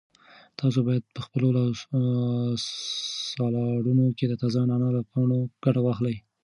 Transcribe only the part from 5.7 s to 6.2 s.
واخلئ.